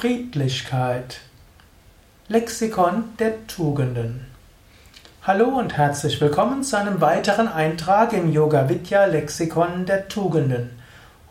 [0.00, 1.20] Friedlichkeit.
[2.28, 4.26] Lexikon der Tugenden.
[5.24, 10.70] Hallo und herzlich willkommen zu einem weiteren Eintrag im Yoga Vidya Lexikon der Tugenden.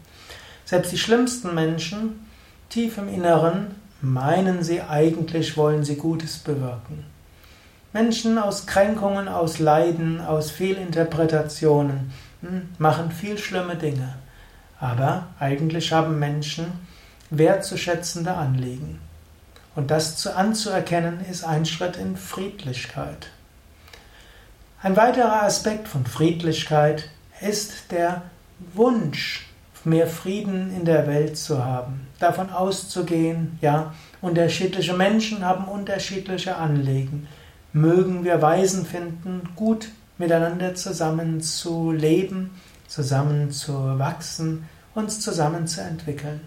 [0.65, 2.27] Selbst die schlimmsten Menschen,
[2.69, 7.05] tief im Inneren, meinen sie eigentlich, wollen sie Gutes bewirken.
[7.93, 12.11] Menschen aus Kränkungen, aus Leiden, aus Fehlinterpretationen
[12.79, 14.15] machen viel schlimme Dinge.
[14.79, 16.67] Aber eigentlich haben Menschen
[17.31, 19.01] wertzuschätzende Anliegen.
[19.75, 23.29] Und das zu anzuerkennen ist ein Schritt in Friedlichkeit.
[24.83, 27.09] Ein weiterer Aspekt von Friedlichkeit
[27.41, 28.23] ist der
[28.75, 29.47] Wunsch,
[29.85, 37.27] mehr Frieden in der Welt zu haben, davon auszugehen, ja, unterschiedliche Menschen haben unterschiedliche Anliegen
[37.73, 42.51] mögen wir Weisen finden, gut miteinander zusammen zu leben,
[42.89, 46.41] zusammen zu wachsen, uns zusammen zu entwickeln.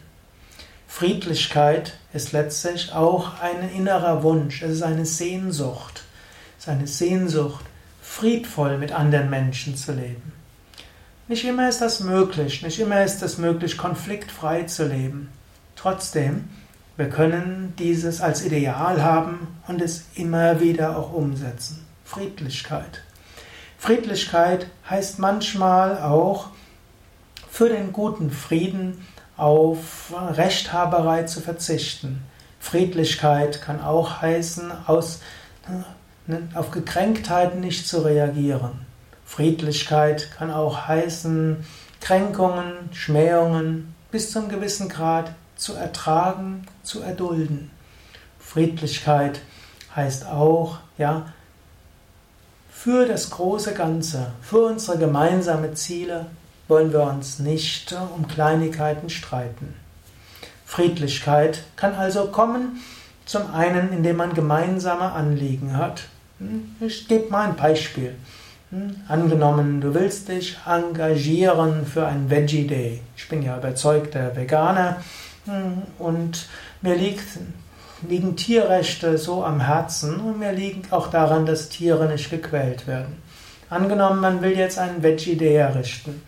[0.88, 6.04] Friedlichkeit ist letztlich auch ein innerer Wunsch, es ist eine Sehnsucht,
[6.58, 7.66] es ist eine Sehnsucht,
[8.02, 10.32] friedvoll mit anderen Menschen zu leben.
[11.28, 15.30] Nicht immer ist das möglich, nicht immer ist es möglich, konfliktfrei zu leben.
[15.76, 16.50] Trotzdem
[16.98, 21.86] wir können dieses als Ideal haben und es immer wieder auch umsetzen.
[22.06, 23.04] Friedlichkeit.
[23.86, 26.48] Friedlichkeit heißt manchmal auch
[27.52, 29.06] für den guten Frieden
[29.38, 32.24] auf Rechthaberei zu verzichten.
[32.60, 35.20] Friedlichkeit kann auch heißen, aus,
[36.26, 38.88] ne, auf Gekränktheiten nicht zu reagieren.
[39.24, 41.64] Friedlichkeit kann auch heißen,
[42.02, 47.70] Kränkungen, Schmähungen bis zum gewissen Grad zu ertragen, zu erdulden.
[48.40, 49.42] Friedlichkeit
[49.96, 51.28] heißt auch, ja,
[52.86, 56.28] für das große Ganze, für unsere gemeinsamen Ziele
[56.68, 59.74] wollen wir uns nicht um Kleinigkeiten streiten.
[60.68, 62.84] Friedlichkeit kann also kommen,
[63.26, 66.04] zum einen, indem man gemeinsame Anliegen hat.
[66.38, 68.14] Hm, ich gebe mal ein Beispiel.
[68.70, 73.02] Hm, angenommen, du willst dich engagieren für einen Veggie Day.
[73.18, 74.98] Ich bin ja überzeugter Veganer
[75.98, 76.46] und
[76.84, 77.40] mir liegt,
[78.08, 83.22] liegen Tierrechte so am Herzen und mir liegt auch daran, dass Tiere nicht gequält werden.
[83.70, 86.22] Angenommen, man will jetzt einen Veggie Day errichten,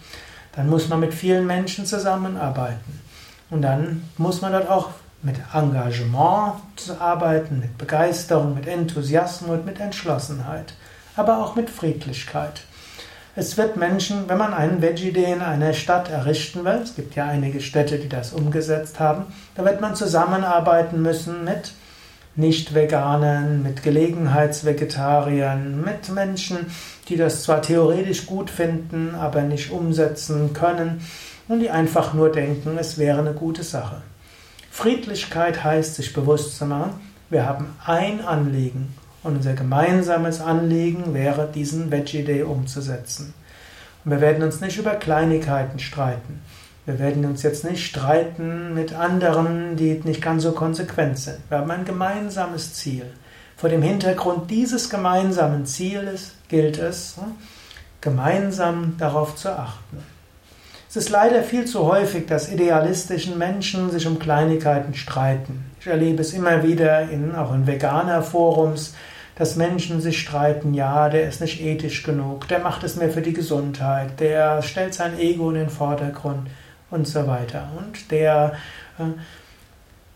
[0.56, 3.02] dann muss man mit vielen Menschen zusammenarbeiten.
[3.50, 4.90] Und dann muss man dort auch
[5.22, 6.56] mit Engagement
[7.00, 10.74] arbeiten, mit Begeisterung, mit Enthusiasmus, mit Entschlossenheit,
[11.16, 12.62] aber auch mit Friedlichkeit.
[13.40, 17.14] Es wird Menschen, wenn man einen Veggie Day in einer Stadt errichten will, es gibt
[17.14, 21.74] ja einige Städte, die das umgesetzt haben, da wird man zusammenarbeiten müssen mit
[22.36, 26.66] Nicht-Veganern, mit Gelegenheitsvegetariern, mit Menschen,
[27.10, 31.06] die das zwar theoretisch gut finden, aber nicht umsetzen können
[31.48, 34.02] und die einfach nur denken, es wäre eine gute Sache.
[34.72, 36.94] Friedlichkeit heißt, sich bewusst zu machen,
[37.30, 38.96] wir haben ein Anliegen
[39.28, 43.34] und unser gemeinsames Anliegen wäre, diesen Veggie Day umzusetzen.
[44.10, 46.40] Wir werden uns nicht über Kleinigkeiten streiten.
[46.86, 51.40] Wir werden uns jetzt nicht streiten mit anderen, die nicht ganz so konsequent sind.
[51.50, 53.06] Wir haben ein gemeinsames Ziel.
[53.58, 57.18] Vor dem Hintergrund dieses gemeinsamen Zieles gilt es,
[58.00, 59.98] gemeinsam darauf zu achten.
[60.96, 65.66] ist leider viel zu häufig, dass idealistischen Menschen sich um Kleinigkeiten streiten.
[65.82, 68.94] Ich erlebe es immer wieder in, auch in Veganer-Forums,
[69.38, 73.22] dass Menschen sich streiten, ja, der ist nicht ethisch genug, der macht es mehr für
[73.22, 76.50] die Gesundheit, der stellt sein Ego in den Vordergrund
[76.90, 77.70] und so weiter.
[77.78, 78.54] Und der
[78.98, 79.04] äh,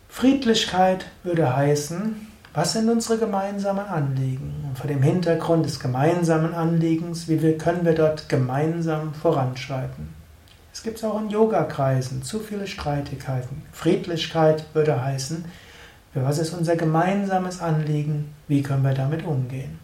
[0.09, 4.65] Friedlichkeit würde heißen, was sind unsere gemeinsamen Anliegen?
[4.67, 10.09] Und vor dem Hintergrund des gemeinsamen Anliegens, wie wir, können wir dort gemeinsam voranschreiten?
[10.73, 13.61] Es gibt auch in Yoga-Kreisen zu viele Streitigkeiten.
[13.71, 15.45] Friedlichkeit würde heißen,
[16.13, 18.33] was ist unser gemeinsames Anliegen?
[18.47, 19.79] Wie können wir damit umgehen?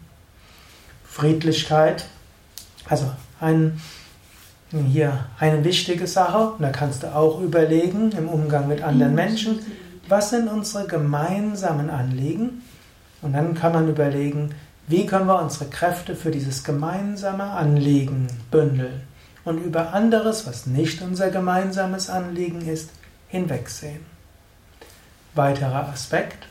[1.04, 2.06] Friedlichkeit,
[2.88, 3.10] also
[3.40, 3.80] ein,
[4.70, 9.60] hier eine wichtige Sache, und da kannst du auch überlegen im Umgang mit anderen Menschen,
[10.08, 12.62] was sind unsere gemeinsamen Anliegen?
[13.20, 14.54] Und dann kann man überlegen,
[14.86, 19.02] wie können wir unsere Kräfte für dieses gemeinsame Anliegen bündeln
[19.44, 22.90] und über anderes, was nicht unser gemeinsames Anliegen ist,
[23.28, 24.17] hinwegsehen.
[25.38, 26.46] Weiterer Aspekt.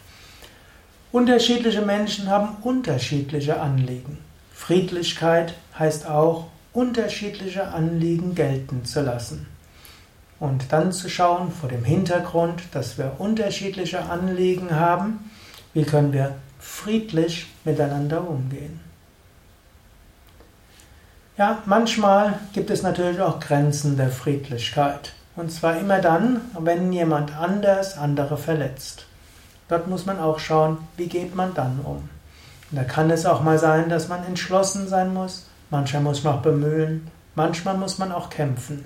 [1.11, 4.17] Unterschiedliche Menschen haben unterschiedliche Anliegen.
[4.53, 9.45] Friedlichkeit heißt auch, unterschiedliche Anliegen gelten zu lassen.
[10.39, 15.31] Und dann zu schauen, vor dem Hintergrund, dass wir unterschiedliche Anliegen haben,
[15.73, 18.79] wie können wir friedlich miteinander umgehen.
[21.37, 25.13] Ja, manchmal gibt es natürlich auch Grenzen der Friedlichkeit.
[25.37, 29.05] Und zwar immer dann, wenn jemand anders andere verletzt.
[29.69, 32.09] Dort muss man auch schauen, wie geht man dann um.
[32.71, 35.45] Und da kann es auch mal sein, dass man entschlossen sein muss.
[35.69, 37.11] Manchmal muss man auch bemühen.
[37.35, 38.83] Manchmal muss man auch kämpfen.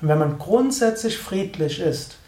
[0.00, 2.18] Und wenn man grundsätzlich friedlich ist,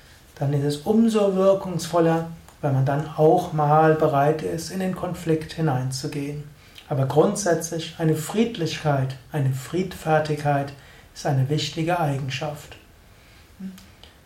[0.40, 2.30] dann ist es umso wirkungsvoller,
[2.62, 6.42] wenn man dann auch mal bereit ist, in den Konflikt hineinzugehen.
[6.88, 10.72] Aber grundsätzlich eine Friedlichkeit, eine Friedfertigkeit
[11.14, 12.76] ist eine wichtige Eigenschaft.